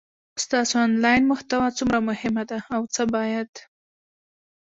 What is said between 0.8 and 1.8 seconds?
انلاین محتوا